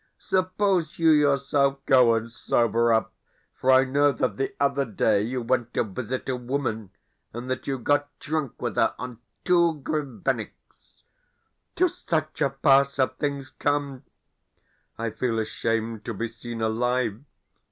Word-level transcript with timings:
Suppose 0.17 0.97
you 0.97 1.11
yourself 1.11 1.85
go 1.85 2.15
and 2.15 2.31
sober 2.31 2.91
up, 2.91 3.13
for 3.53 3.69
I 3.69 3.83
know 3.83 4.11
that 4.11 4.35
the 4.35 4.55
other 4.59 4.83
day 4.83 5.21
you 5.21 5.43
went 5.43 5.75
to 5.75 5.83
visit 5.83 6.27
a 6.27 6.35
woman, 6.35 6.89
and 7.33 7.51
that 7.51 7.67
you 7.67 7.77
got 7.77 8.09
drunk 8.17 8.59
with 8.59 8.77
her 8.77 8.95
on 8.97 9.19
two 9.45 9.79
grivenniks." 9.83 11.03
To 11.75 11.87
such 11.87 12.41
a 12.41 12.49
pass 12.49 12.97
have 12.97 13.17
things 13.17 13.51
come! 13.51 14.03
I 14.97 15.11
feel 15.11 15.37
ashamed 15.37 16.03
to 16.05 16.15
be 16.15 16.27
seen 16.27 16.63
alive. 16.63 17.23